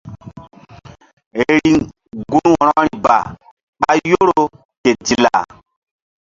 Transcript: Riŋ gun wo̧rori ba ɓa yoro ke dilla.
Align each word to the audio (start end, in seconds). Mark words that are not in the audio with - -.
Riŋ 1.47 1.71
gun 2.31 2.47
wo̧rori 2.59 2.93
ba 3.05 3.17
ɓa 3.79 3.91
yoro 4.09 4.41
ke 4.81 4.91
dilla. 5.05 5.37